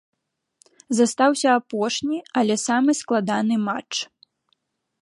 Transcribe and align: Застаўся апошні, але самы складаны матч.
Застаўся 0.99 1.49
апошні, 1.59 2.17
але 2.43 2.55
самы 2.67 2.91
складаны 3.05 3.55
матч. 3.69 3.93